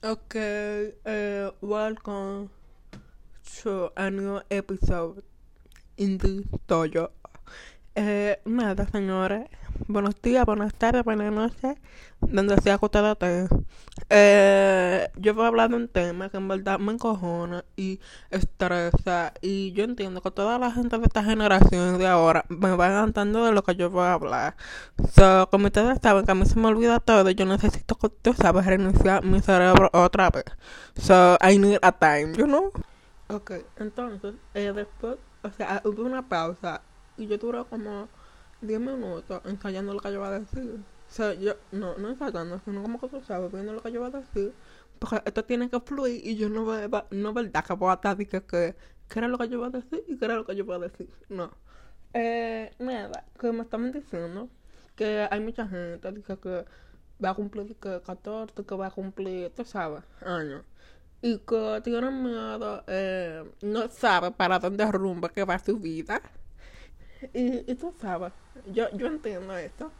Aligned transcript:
Okay, 0.00 0.92
uh, 1.04 1.50
welcome 1.60 2.50
to 3.56 3.90
a 3.96 4.08
new 4.08 4.40
episode 4.48 5.24
in 5.96 6.18
this 6.18 6.46
dojo. 6.68 7.10
Eh, 7.96 8.36
nada, 8.44 8.86
señores. 8.92 9.48
Buenos 9.86 10.20
días, 10.20 10.44
buenas 10.44 10.74
tardes, 10.74 11.04
buenas 11.04 11.32
noches. 11.32 11.76
Donde 12.20 12.56
sea 12.58 12.78
que 12.78 12.84
ustedes 12.84 13.12
estén. 13.12 13.48
Eh, 14.10 15.08
yo 15.16 15.34
voy 15.34 15.44
a 15.44 15.48
hablar 15.48 15.70
de 15.70 15.76
un 15.76 15.88
tema 15.88 16.28
que 16.28 16.36
en 16.36 16.48
verdad 16.48 16.78
me 16.80 16.92
encojona 16.92 17.64
y 17.76 18.00
estresa. 18.30 19.32
Y 19.40 19.72
yo 19.72 19.84
entiendo 19.84 20.20
que 20.20 20.30
toda 20.32 20.58
la 20.58 20.72
gente 20.72 20.98
de 20.98 21.04
esta 21.04 21.22
generación 21.22 21.98
de 21.98 22.06
ahora 22.08 22.44
me 22.48 22.74
va 22.74 22.88
cantando 22.88 23.44
de 23.44 23.52
lo 23.52 23.62
que 23.62 23.76
yo 23.76 23.88
voy 23.88 24.04
a 24.04 24.14
hablar. 24.14 24.56
So, 25.14 25.48
como 25.50 25.66
ustedes 25.66 25.98
saben 26.02 26.24
que 26.24 26.32
a 26.32 26.34
mí 26.34 26.44
se 26.44 26.58
me 26.58 26.66
olvida 26.66 26.98
todo, 26.98 27.30
yo 27.30 27.46
necesito 27.46 27.94
que 27.94 28.08
tú 28.08 28.32
sabes 28.34 28.66
reiniciar 28.66 29.24
mi 29.24 29.40
cerebro 29.40 29.90
otra 29.92 30.30
vez. 30.30 30.44
So, 30.96 31.38
I 31.40 31.56
need 31.56 31.78
a 31.82 31.92
time, 31.92 32.34
you 32.36 32.46
know? 32.46 32.72
Ok, 33.28 33.52
entonces, 33.76 34.34
eh, 34.54 34.72
después, 34.74 35.16
o 35.42 35.50
sea, 35.50 35.82
hubo 35.84 36.02
una 36.02 36.28
pausa 36.28 36.82
y 37.16 37.26
yo 37.26 37.38
duré 37.38 37.64
como 37.64 38.08
10 38.60 38.80
minutos 38.80 39.40
ensayando 39.44 39.94
lo 39.94 40.00
que 40.00 40.08
yo 40.08 40.16
iba 40.16 40.28
a 40.28 40.40
decir. 40.40 40.80
O 41.08 41.10
sea, 41.10 41.34
yo, 41.34 41.54
no, 41.72 41.96
no 41.96 42.10
ensayando, 42.10 42.60
sino 42.64 42.82
como 42.82 43.00
que 43.00 43.08
tú 43.08 43.20
sabes, 43.22 43.50
viendo 43.52 43.72
lo 43.72 43.82
que 43.82 43.92
yo 43.92 44.00
iba 44.00 44.08
a 44.08 44.20
decir. 44.20 44.52
Porque 44.98 45.22
esto 45.24 45.44
tiene 45.44 45.70
que 45.70 45.80
fluir 45.80 46.26
y 46.26 46.36
yo 46.36 46.48
no 46.48 46.64
voy 46.64 46.90
no 47.10 47.32
verdad 47.32 47.64
que 47.64 47.72
voy 47.74 47.90
a 47.90 47.94
estar 47.94 48.16
que, 48.16 48.26
que, 48.26 48.76
que 49.08 49.18
era 49.18 49.28
lo 49.28 49.38
que 49.38 49.48
yo 49.48 49.58
iba 49.58 49.68
a 49.68 49.70
decir 49.70 50.04
y 50.08 50.16
que 50.18 50.24
era 50.24 50.34
lo 50.34 50.44
que 50.44 50.56
yo 50.56 50.64
iba 50.64 50.76
a 50.76 50.80
decir. 50.80 51.08
No. 51.28 51.50
Eh, 52.14 52.74
nada, 52.78 53.24
que 53.38 53.52
me 53.52 53.62
estaban 53.62 53.92
diciendo 53.92 54.48
que 54.96 55.28
hay 55.30 55.40
mucha 55.40 55.66
gente 55.68 56.22
que, 56.22 56.36
que 56.38 56.64
va 57.24 57.30
a 57.30 57.34
cumplir 57.34 57.76
que 57.76 58.00
14, 58.02 58.64
que 58.64 58.74
va 58.74 58.86
a 58.86 58.90
cumplir, 58.90 59.50
tú 59.54 59.64
sabes, 59.64 60.02
años. 60.24 60.64
Y 61.20 61.38
que 61.38 61.80
tienen 61.82 62.22
miedo, 62.22 62.84
eh, 62.86 63.44
no 63.62 63.88
sabe 63.88 64.30
para 64.30 64.58
dónde 64.58 64.90
rumba 64.90 65.28
que 65.30 65.44
va 65.44 65.58
su 65.58 65.76
vida. 65.78 66.22
Y, 67.34 67.70
y 67.70 67.74
tú 67.74 67.94
sabes, 68.00 68.32
yo, 68.72 68.90
yo 68.96 69.06
entiendo 69.06 69.56
esto. 69.56 69.92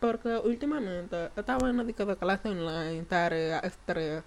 Porque 0.00 0.28
últimamente 0.36 1.30
estaba 1.36 1.70
en 1.70 1.86
dica 1.86 2.04
de 2.04 2.16
clase 2.16 2.48
online, 2.48 3.02
tarea, 3.04 3.60
estrés, 3.60 4.22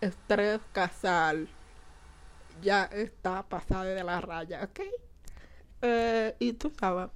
estrés 0.00 0.60
casal, 0.72 1.48
ya 2.60 2.84
está 2.86 3.42
pasada 3.44 3.84
de 3.84 4.02
la 4.02 4.20
raya, 4.20 4.64
¿ok? 4.64 4.80
Eh, 5.82 6.34
y 6.40 6.52
tú 6.54 6.72
sabes, 6.78 7.10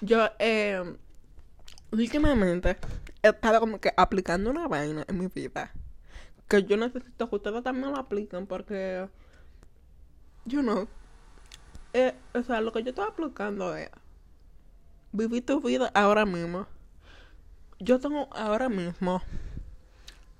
yo 0.00 0.28
eh, 0.38 0.96
últimamente 1.90 2.76
he 3.22 3.28
estado 3.28 3.60
como 3.60 3.80
que 3.80 3.92
aplicando 3.96 4.50
una 4.50 4.66
vaina 4.66 5.04
en 5.06 5.18
mi 5.18 5.26
vida. 5.26 5.72
Que 6.48 6.64
yo 6.64 6.76
necesito 6.76 7.28
que 7.28 7.36
ustedes 7.36 7.62
también 7.62 7.92
lo 7.92 7.98
apliquen 7.98 8.46
porque, 8.46 9.08
you 10.46 10.62
know, 10.62 10.88
eh, 11.92 12.14
o 12.34 12.42
sea, 12.42 12.60
lo 12.60 12.72
que 12.72 12.82
yo 12.82 12.90
estoy 12.90 13.06
aplicando 13.06 13.74
es 13.74 13.90
vivir 15.12 15.44
tu 15.44 15.60
vida 15.60 15.90
ahora 15.94 16.24
mismo. 16.24 16.66
Yo 17.78 17.98
tengo 17.98 18.28
ahora 18.32 18.68
mismo 18.68 19.22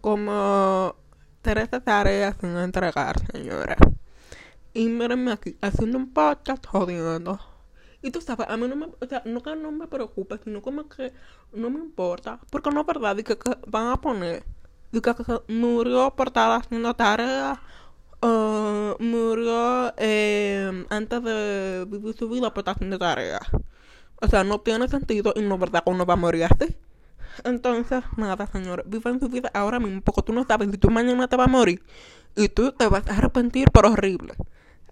como 0.01 0.95
tres 1.43 1.69
tareas 1.85 2.37
sin 2.41 2.57
entregar, 2.57 3.17
señora. 3.33 3.77
Y 4.73 4.87
mírenme 4.89 5.33
aquí, 5.33 5.57
haciendo 5.61 5.99
un 5.99 6.13
podcast 6.13 6.65
jodiendo. 6.67 7.41
Y 8.03 8.11
tú 8.13 8.21
sabes, 8.21 8.49
a 8.49 8.57
mí 8.57 8.69
no 8.69 8.77
me, 8.77 8.87
o 8.87 9.07
sea, 9.09 9.23
no 9.25 9.41
no 9.57 9.73
me 9.73 9.87
preocupe, 9.87 10.39
sino 10.43 10.63
como 10.63 10.89
que 10.89 11.13
no 11.53 11.71
me 11.71 11.81
importa. 11.81 12.41
Porque 12.51 12.71
no 12.71 12.83
es 12.83 12.87
verdad, 12.87 13.17
que 13.17 13.37
van 13.67 13.89
a 13.89 13.97
poner, 13.97 14.45
y 14.93 15.01
que, 15.01 15.15
que 15.15 15.53
murió 15.53 16.15
por 16.15 16.29
estar 16.29 16.61
haciendo 16.61 16.95
tareas 16.95 17.59
uh, 18.23 19.03
murió 19.03 19.93
eh, 19.97 20.87
antes 20.91 21.23
de 21.23 21.87
vivir 21.89 22.15
su 22.17 22.29
vida 22.29 22.53
por 22.53 22.63
estar 22.63 22.75
haciendo 22.75 22.99
tareas. 22.99 23.43
O 24.21 24.29
sea, 24.29 24.45
no 24.45 24.61
tiene 24.61 24.89
sentido 24.89 25.33
y 25.37 25.43
no 25.43 25.55
es 25.55 25.61
verdad 25.61 25.85
que 25.85 25.91
uno 25.91 26.05
va 26.05 26.15
a 26.15 26.17
morir 26.17 26.45
así. 26.45 26.77
Entonces, 27.45 28.05
nada, 28.17 28.47
señor, 28.47 28.85
vive 28.87 29.11
en 29.11 29.21
su 29.21 29.29
vida 29.29 29.51
ahora 29.55 29.79
mismo 29.81 30.03
porque 30.03 30.23
tú 30.23 30.33
no 30.33 30.45
sabes 30.45 30.71
si 30.71 30.79
tú 30.79 30.91
mañana 30.91 31.29
te 31.29 31.37
vas 31.37 31.49
a 31.49 31.51
morir 31.51 31.83
y 32.37 32.49
tú 32.49 32.73
te 32.73 32.87
vas 32.87 33.07
a 33.09 33.17
arrepentir 33.17 33.71
por 33.71 33.87
horrible. 33.87 34.35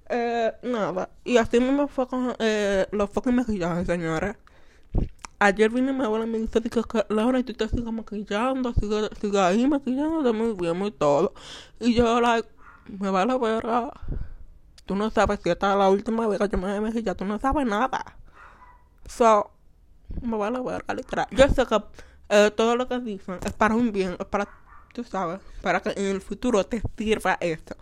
Eh, 0.09 0.53
nada, 0.63 1.11
y 1.25 1.37
así 1.37 1.61
mismo 1.61 1.87
fue 1.89 2.07
con 2.09 2.35
eh, 2.39 2.87
los 2.93 3.11
fucking 3.11 3.35
maquillajes, 3.35 3.87
señores. 3.87 4.37
Ayer 5.41 5.71
vine 5.71 5.93
mi 5.93 6.05
abuela 6.05 6.27
y 6.27 6.31
me 6.31 6.39
dice 6.39 6.61
que, 6.61 7.05
Laura, 7.11 7.43
tú 7.45 7.53
te 7.53 7.69
sigues 7.69 7.93
maquillando, 7.93 8.73
sigue, 8.75 9.09
sigue 9.21 9.39
ahí 9.39 9.69
maquillándote 9.69 10.33
muy 10.33 10.55
bien 10.55 10.85
y 10.85 10.91
todo. 10.91 11.33
Y 11.79 11.95
yo, 11.95 12.21
like, 12.21 12.49
me 12.89 13.11
va 13.11 13.23
a 13.23 13.27
la 13.27 13.39
verga. 13.39 13.93
Tú 14.87 14.97
no 14.97 15.11
sabes 15.11 15.41
si 15.43 15.51
esta 15.51 15.73
es 15.73 15.79
la 15.79 15.89
última 15.91 16.27
vez 16.27 16.39
que 16.39 16.49
yo 16.49 16.59
me 16.59 16.69
a 16.73 16.91
ya 16.91 17.15
tú 17.15 17.25
no 17.25 17.39
sabes 17.39 17.67
nada. 17.67 18.17
So, 19.07 19.51
me 20.23 20.37
va 20.37 20.49
a 20.49 20.51
la 20.51 20.63
verga, 20.63 20.95
literal. 20.95 21.27
Yo 21.31 21.49
sé 21.49 21.67
que 21.67 21.83
eh, 22.31 22.51
todo 22.51 22.77
lo 22.77 22.89
que 22.89 22.99
dicen 23.01 23.39
es 23.45 23.53
para 23.53 23.75
un 23.75 23.93
bien, 23.93 24.17
es 24.19 24.27
para, 24.27 24.49
tú 24.95 25.05
sabes, 25.05 25.41
para 25.63 25.81
que 25.81 25.91
en 25.91 26.07
el 26.07 26.21
futuro 26.21 26.65
te 26.65 26.83
sirva 26.97 27.37
esto. 27.41 27.77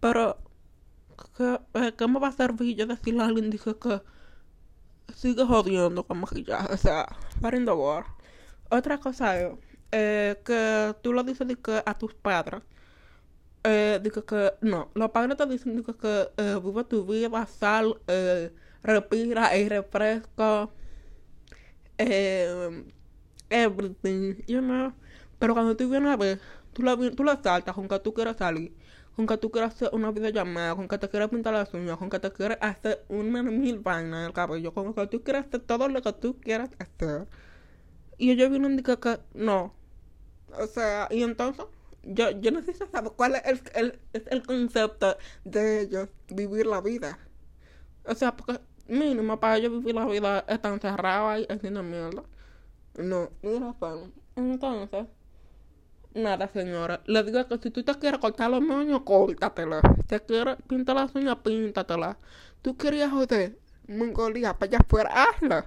Pero, 0.00 0.38
¿qué, 1.36 1.60
eh, 1.74 1.94
¿qué 1.96 2.08
me 2.08 2.20
va 2.20 2.28
a 2.28 2.32
servir 2.32 2.76
yo 2.76 2.86
decirle 2.86 3.22
a 3.22 3.26
alguien 3.26 3.50
dije 3.50 3.76
que 3.78 4.02
sigue 5.14 5.44
jodiendo 5.44 6.06
con 6.06 6.20
maquillaje? 6.20 6.72
O 6.72 6.76
sea, 6.76 7.06
para 7.40 7.58
the. 7.58 8.04
Otra 8.68 8.98
cosa 8.98 9.38
es 9.40 9.52
eh, 9.92 10.40
que 10.44 10.94
tú 11.02 11.12
lo 11.12 11.22
dices 11.22 11.46
de 11.46 11.56
que 11.56 11.82
a 11.84 11.94
tus 11.96 12.14
padres 12.14 12.62
eh, 13.66 14.00
digo 14.02 14.24
que 14.24 14.52
no, 14.62 14.90
los 14.94 15.10
padres 15.10 15.36
te 15.36 15.46
dicen 15.46 15.82
que 15.84 16.30
eh, 16.36 16.60
vive 16.64 16.84
tu 16.84 17.04
vida, 17.06 17.46
sal, 17.46 18.00
eh, 18.08 18.52
respira 18.82 19.56
y 19.56 19.68
refresco, 19.68 20.72
eh, 21.98 22.84
everything, 23.50 24.36
you 24.46 24.60
know. 24.60 24.92
Pero 25.38 25.54
cuando 25.54 25.76
tú 25.76 25.88
vienes 25.88 26.10
a 26.12 26.16
ver, 26.16 26.40
tú 26.72 26.82
la, 26.82 26.96
tú 26.96 27.24
la 27.24 27.42
saltas 27.42 27.74
con 27.74 27.88
que 27.88 27.98
tú 28.00 28.14
quieras 28.14 28.36
salir, 28.38 28.74
con 29.16 29.26
que 29.26 29.36
tú 29.38 29.50
quieras 29.50 29.74
hacer 29.74 29.90
una 29.92 30.10
videollamada, 30.12 30.74
con 30.76 30.88
que 30.88 30.98
te 30.98 31.08
quieras 31.08 31.30
pintar 31.30 31.54
las 31.54 31.72
uñas, 31.74 31.96
con 31.98 32.10
que 32.10 32.20
te 32.20 32.32
quieras 32.32 32.58
hacer 32.60 33.04
una 33.08 33.42
mil 33.42 33.80
vainas 33.80 34.20
en 34.20 34.26
el 34.26 34.32
cabello, 34.32 34.72
con 34.74 34.94
que 34.94 35.06
tú 35.08 35.22
quieras 35.22 35.46
hacer 35.46 35.60
todo 35.62 35.88
lo 35.88 36.02
que 36.02 36.12
tú 36.14 36.38
quieras 36.40 36.70
hacer. 36.78 37.28
Y 38.18 38.30
ellos 38.32 38.50
vienen 38.50 38.74
y 38.74 38.76
dicen 38.82 39.00
que 39.00 39.20
no. 39.34 39.74
O 40.58 40.66
sea, 40.68 41.08
y 41.10 41.22
entonces 41.22 41.66
yo, 42.06 42.30
yo 42.40 42.50
necesito 42.50 42.88
saber 42.88 43.12
cuál 43.16 43.36
es 43.36 43.42
el, 43.74 43.98
el, 44.12 44.24
el 44.30 44.42
concepto 44.42 45.16
de 45.44 45.82
ellos 45.82 46.08
vivir 46.28 46.66
la 46.66 46.80
vida. 46.80 47.18
O 48.04 48.14
sea, 48.14 48.36
porque 48.36 48.60
mínimo 48.88 49.38
para 49.40 49.56
ellos 49.58 49.72
vivir 49.72 49.94
la 49.94 50.06
vida 50.06 50.44
están 50.48 50.74
encerrados 50.74 51.30
ahí 51.30 51.46
haciendo 51.50 51.82
mierda. 51.82 52.22
No, 52.96 53.30
mira, 53.42 53.74
razón. 53.80 54.12
Entonces, 54.36 55.06
nada, 56.14 56.48
señora. 56.48 57.02
Le 57.06 57.22
digo 57.24 57.46
que 57.48 57.58
si 57.58 57.70
tú 57.70 57.82
te 57.84 57.94
quieres 57.94 58.20
cortar 58.20 58.50
los 58.50 58.62
moños, 58.62 59.02
córtatela. 59.02 59.80
Si 59.96 60.02
te 60.04 60.20
quieres 60.20 60.56
pintar 60.68 60.96
las 60.96 61.14
uñas, 61.14 61.36
píntatela. 61.44 62.18
Tú 62.62 62.76
querías 62.76 63.10
joder, 63.10 63.58
mongolía, 63.88 64.54
para 64.54 64.70
allá 64.70 64.78
afuera, 64.78 65.10
hazlo. 65.14 65.64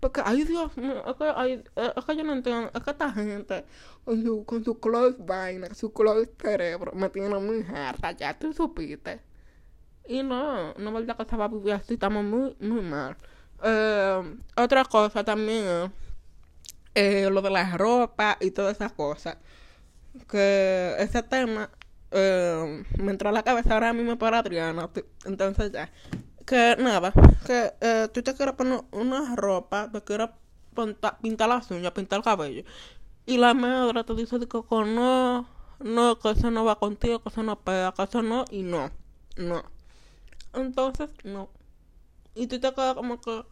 Porque, 0.00 0.22
ay 0.24 0.44
Dios 0.44 0.76
mío, 0.76 1.02
es 1.06 1.16
que, 1.16 1.32
ay, 1.34 1.64
es 1.96 2.04
que 2.04 2.16
yo 2.16 2.24
no 2.24 2.32
entiendo, 2.32 2.70
es 2.72 2.82
que 2.82 2.90
esta 2.90 3.10
gente 3.12 3.64
con 4.04 4.22
su, 4.22 4.44
con 4.44 4.64
su 4.64 4.78
close 4.78 5.16
vaina, 5.18 5.74
su 5.74 5.92
close 5.92 6.30
cerebro, 6.40 6.92
me 6.94 7.08
tiene 7.10 7.36
muy 7.38 7.64
harta, 7.74 8.12
ya 8.12 8.38
tú 8.38 8.52
supiste. 8.52 9.20
Y 10.06 10.22
no, 10.22 10.72
no 10.74 10.98
es 10.98 11.06
verdad 11.06 11.26
que 11.26 11.34
a 11.34 11.48
vivir 11.48 11.72
así, 11.74 11.94
estamos 11.94 12.24
muy, 12.24 12.56
muy 12.60 12.80
mal. 12.80 13.16
Eh, 13.62 14.36
otra 14.56 14.84
cosa 14.84 15.24
también, 15.24 15.92
eh, 16.94 17.28
lo 17.30 17.42
de 17.42 17.50
la 17.50 17.76
ropa 17.76 18.38
y 18.40 18.50
todas 18.52 18.76
esas 18.76 18.92
cosas. 18.92 19.36
Que 20.30 20.94
ese 20.98 21.22
tema 21.22 21.70
eh, 22.10 22.84
me 22.98 23.10
entró 23.12 23.28
a 23.28 23.32
la 23.32 23.42
cabeza 23.42 23.74
ahora 23.74 23.92
mismo 23.92 24.16
para 24.18 24.38
Adriana, 24.38 24.88
entonces 25.26 25.72
ya 25.72 25.90
que 26.48 26.76
nada, 26.78 27.12
que 27.46 27.74
eh, 27.80 28.08
tú 28.12 28.22
te 28.22 28.34
quieres 28.34 28.54
poner 28.54 28.80
una 28.92 29.36
ropa, 29.36 29.90
te 29.92 30.02
quieres 30.02 30.30
pintar 31.20 31.48
las 31.48 31.70
uñas, 31.70 31.92
pintar 31.92 32.18
el 32.18 32.24
cabello. 32.24 32.64
Y 33.26 33.36
la 33.36 33.52
madre 33.52 34.02
te 34.04 34.14
dice 34.14 34.38
que 34.38 34.58
no, 34.70 35.46
no, 35.80 36.18
que 36.18 36.30
eso 36.30 36.50
no 36.50 36.64
va 36.64 36.78
contigo, 36.78 37.20
que 37.22 37.28
eso 37.28 37.42
no 37.42 37.58
pega, 37.60 37.92
que 37.92 38.02
eso 38.02 38.22
no, 38.22 38.46
y 38.50 38.62
no, 38.62 38.90
no. 39.36 39.62
Entonces, 40.54 41.10
no. 41.24 41.50
Y 42.34 42.46
tú 42.46 42.58
te 42.58 42.72
quedas 42.72 42.94
como 42.94 43.20
que... 43.20 43.44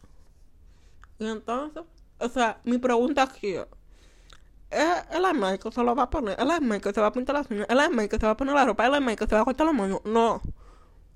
Y 1.18 1.26
entonces, 1.26 1.82
o 2.18 2.28
sea, 2.30 2.60
mi 2.64 2.78
pregunta 2.78 3.24
aquí 3.24 3.56
es... 3.56 3.66
¿Es 4.70 5.04
el 5.10 5.22
Mike 5.34 5.58
que 5.58 5.70
se 5.70 5.82
lo 5.84 5.94
va 5.94 6.04
a 6.04 6.10
poner? 6.10 6.36
¿El 6.40 6.48
Mike 6.60 6.80
que 6.80 6.92
se 6.92 7.00
va 7.00 7.08
a 7.08 7.12
pintar 7.12 7.36
las 7.36 7.50
uñas? 7.50 7.66
¿El 7.68 7.78
Mike 7.90 8.08
que 8.08 8.18
se 8.18 8.26
va 8.26 8.32
a 8.32 8.36
poner 8.36 8.54
la 8.54 8.64
ropa? 8.64 8.86
¿El 8.86 9.00
Mike 9.00 9.16
que 9.16 9.26
se 9.26 9.34
va 9.34 9.42
a 9.42 9.44
cortar 9.44 9.66
los 9.66 9.74
moños? 9.74 10.00
No. 10.04 10.40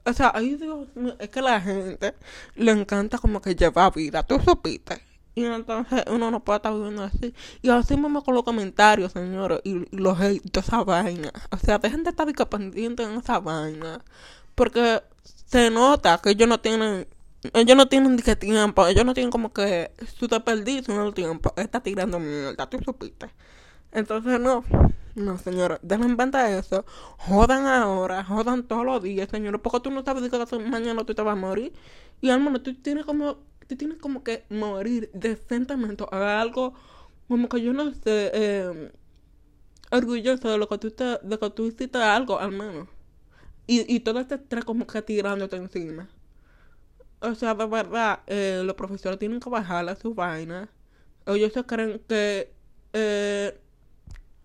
O 0.05 0.12
sea, 0.12 0.32
ay 0.35 0.56
Dios 0.56 0.88
es 1.19 1.29
que 1.29 1.43
la 1.43 1.61
gente 1.61 2.14
le 2.56 2.73
encanta 2.73 3.19
como 3.19 3.41
que 3.41 3.55
lleva 3.55 3.91
vida, 3.91 4.23
tú 4.23 4.41
supiste. 4.41 5.02
Y 5.35 5.44
entonces 5.44 6.05
uno 6.11 6.31
no 6.31 6.41
puede 6.41 6.58
estar 6.58 6.75
viviendo 6.75 7.05
así. 7.05 7.35
Y 7.62 7.70
así 7.70 7.97
mismo 7.97 8.23
con 8.25 8.35
los 8.35 8.43
comentarios, 8.43 9.12
señores, 9.12 9.61
y, 9.64 9.87
los 9.97 10.20
hate, 10.20 10.43
toda 10.50 10.67
esa 10.67 10.85
vaina. 10.85 11.32
O 11.50 11.56
sea, 11.56 11.79
dejen 11.79 12.02
de 12.02 12.11
estar 12.11 12.26
pendiente 12.49 13.05
en 13.05 13.12
esa 13.12 13.38
vaina. 13.41 14.05
Porque 14.55 15.02
se 15.25 15.70
nota 15.70 16.19
que 16.19 16.31
ellos 16.31 16.49
no 16.49 16.61
tienen 16.61 17.06
ellos 17.55 17.76
no 17.76 17.88
tienen 17.88 18.19
que 18.19 18.37
tiempo, 18.37 18.87
ellos 18.87 19.05
no 19.05 19.14
tienen 19.14 19.31
como 19.31 19.53
que 19.53 19.93
su 20.19 20.29
desperdicio 20.29 20.94
en 20.94 21.00
el 21.00 21.14
tiempo, 21.14 21.55
está 21.56 21.81
tirando 21.81 22.19
mierda, 22.19 22.69
tú 22.69 22.79
supiste. 22.85 23.31
Entonces 23.93 24.38
no, 24.38 24.64
no 25.20 25.38
señora, 25.38 25.78
denle 25.82 26.06
en 26.06 26.17
cuenta 26.17 26.50
eso, 26.58 26.84
jodan 27.19 27.67
ahora, 27.67 28.25
jodan 28.25 28.67
todos 28.67 28.84
los 28.84 29.02
días, 29.02 29.28
señores, 29.31 29.61
porque 29.62 29.81
tú 29.81 29.90
no 29.90 30.05
sabes 30.05 30.31
que 30.31 30.58
mañana 30.61 31.05
tú 31.05 31.14
te 31.14 31.22
vas 31.22 31.32
a 31.34 31.37
morir. 31.37 31.72
Y 32.20 32.28
hermano, 32.31 32.61
tú 32.62 32.75
tienes 32.75 33.05
como, 33.06 33.38
tú 33.69 33.76
tienes 33.76 33.99
como 33.99 34.22
que 34.25 34.44
morir 34.50 35.11
decentemente, 35.14 36.05
a 36.11 36.40
algo 36.40 36.75
como 37.28 37.49
que 37.49 37.62
yo 37.62 37.72
no 37.72 37.93
sé, 37.93 38.31
eh, 38.34 38.93
orgulloso 39.90 40.49
de 40.50 40.58
lo 40.58 40.69
que 40.69 40.78
tú 40.78 40.90
te, 40.90 41.05
de 41.22 41.38
que 41.38 41.50
tú 41.50 41.67
hiciste 41.67 41.99
algo 41.99 42.38
al 42.38 42.52
menos. 42.52 42.88
Y, 43.67 43.94
y 43.94 44.00
todo 44.00 44.20
este 44.20 44.37
estrés 44.37 44.64
como 44.64 44.87
que 44.87 45.02
tirándote 45.02 45.56
encima. 45.56 46.11
O 47.20 47.34
sea, 47.34 47.55
de 47.55 47.67
verdad, 47.67 48.20
eh, 48.26 48.62
los 48.64 48.75
profesores 48.75 49.19
tienen 49.19 49.40
que 49.40 49.50
bajarle 49.50 49.90
a 49.93 49.96
su 49.96 50.14
vaina. 50.14 50.70
Ellos 51.26 51.52
se 51.52 51.64
creen 51.64 52.00
que 52.08 52.55
eh, 52.93 53.60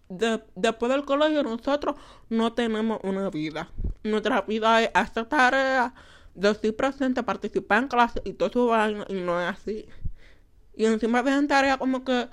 de, 0.09 0.43
después 0.55 0.91
del 0.91 1.05
colegio 1.05 1.43
nosotros 1.43 1.95
no 2.29 2.53
tenemos 2.53 2.99
una 3.03 3.29
vida. 3.29 3.69
Nuestra 4.03 4.41
vida 4.41 4.83
es 4.83 4.91
hacer 4.93 5.25
tareas, 5.25 5.93
decir 6.33 6.75
presente, 6.75 7.23
participar 7.23 7.83
en 7.83 7.87
clase 7.89 8.21
y 8.25 8.33
todo 8.33 8.51
su 8.51 8.67
vaina, 8.67 9.05
y 9.07 9.15
no 9.15 9.41
es 9.41 9.49
así. 9.49 9.85
Y 10.75 10.85
encima 10.85 11.23
dejan 11.23 11.47
tareas 11.47 11.77
como 11.77 12.03
que 12.03 12.27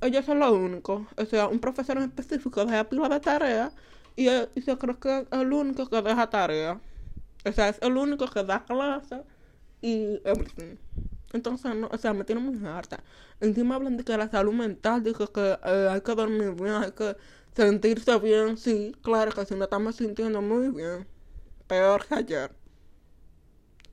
ellos 0.00 0.24
son 0.24 0.38
los 0.40 0.52
únicos. 0.52 1.06
O 1.16 1.24
sea, 1.24 1.48
un 1.48 1.60
profesor 1.60 1.96
en 1.96 2.04
específico 2.04 2.64
deja 2.64 2.84
pila 2.84 3.08
de 3.08 3.20
tareas 3.20 3.72
y, 4.16 4.28
y 4.28 4.62
se 4.62 4.76
cree 4.76 4.96
que 4.98 5.20
es 5.20 5.26
el 5.30 5.52
único 5.52 5.86
que 5.88 6.02
deja 6.02 6.28
tareas. 6.30 6.78
O 7.44 7.52
sea, 7.52 7.68
es 7.68 7.78
el 7.80 7.96
único 7.96 8.26
que 8.26 8.42
da 8.44 8.64
clase 8.64 9.22
y 9.80 10.20
everything. 10.24 10.76
Entonces, 11.36 11.74
no, 11.76 11.88
o 11.92 11.98
sea, 11.98 12.12
me 12.14 12.24
tiene 12.24 12.40
muy 12.42 12.66
harta. 12.66 13.02
Encima 13.40 13.76
hablan 13.76 13.96
de 13.96 14.04
que 14.04 14.16
la 14.16 14.28
salud 14.28 14.52
mental, 14.54 15.02
de 15.02 15.14
que, 15.14 15.24
eh, 15.64 15.88
hay 15.90 16.00
que 16.02 16.14
dormir 16.14 16.52
bien, 16.54 16.74
hay 16.74 16.92
que 16.92 17.16
sentirse 17.54 18.18
bien. 18.20 18.56
Sí, 18.58 18.94
claro 19.02 19.32
que 19.32 19.44
sí, 19.46 19.54
me 19.54 19.64
estamos 19.64 19.96
sintiendo 19.96 20.42
muy 20.42 20.70
bien. 20.70 21.06
Peor 21.68 22.06
que 22.06 22.14
ayer. 22.16 22.52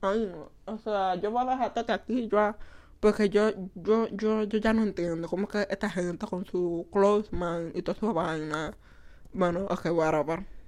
Ay, 0.00 0.26
no. 0.26 0.52
O 0.66 0.78
sea, 0.78 1.14
yo 1.16 1.30
voy 1.30 1.46
a 1.46 1.50
dejarte 1.50 1.92
aquí, 1.92 2.28
yo, 2.28 2.56
porque 3.00 3.28
yo, 3.30 3.50
yo, 3.74 4.08
yo, 4.12 4.44
yo 4.44 4.58
ya 4.58 4.72
no 4.72 4.82
entiendo 4.82 5.28
cómo 5.28 5.48
que 5.48 5.66
esta 5.70 5.90
gente 5.90 6.26
con 6.26 6.44
su 6.46 6.86
close 6.92 7.30
mind 7.34 7.76
y 7.76 7.82
toda 7.82 7.98
su 7.98 8.12
vaina. 8.12 8.76
Bueno, 9.32 9.66
ok, 9.70 9.86
whatever. 9.92 10.46